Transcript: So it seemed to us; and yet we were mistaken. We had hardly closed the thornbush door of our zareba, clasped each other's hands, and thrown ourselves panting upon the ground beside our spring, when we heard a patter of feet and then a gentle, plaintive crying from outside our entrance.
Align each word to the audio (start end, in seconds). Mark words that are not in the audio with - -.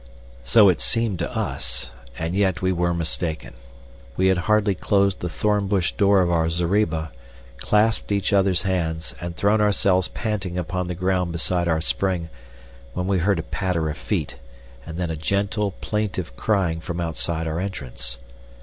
So 0.43 0.67
it 0.67 0.81
seemed 0.81 1.19
to 1.19 1.31
us; 1.31 1.91
and 2.17 2.33
yet 2.33 2.59
we 2.59 2.71
were 2.71 2.91
mistaken. 2.91 3.53
We 4.17 4.29
had 4.29 4.39
hardly 4.49 4.73
closed 4.73 5.19
the 5.19 5.29
thornbush 5.29 5.91
door 5.91 6.23
of 6.23 6.31
our 6.31 6.49
zareba, 6.49 7.11
clasped 7.57 8.11
each 8.11 8.33
other's 8.33 8.63
hands, 8.63 9.13
and 9.21 9.35
thrown 9.35 9.61
ourselves 9.61 10.07
panting 10.07 10.57
upon 10.57 10.87
the 10.87 10.95
ground 10.95 11.31
beside 11.31 11.67
our 11.67 11.81
spring, 11.81 12.29
when 12.95 13.05
we 13.05 13.19
heard 13.19 13.37
a 13.37 13.43
patter 13.43 13.89
of 13.91 13.97
feet 13.97 14.37
and 14.87 14.97
then 14.97 15.11
a 15.11 15.15
gentle, 15.15 15.69
plaintive 15.81 16.35
crying 16.35 16.79
from 16.79 16.99
outside 16.99 17.45
our 17.45 17.59
entrance. 17.59 18.17